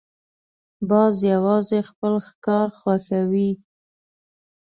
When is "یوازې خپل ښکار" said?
1.33-2.67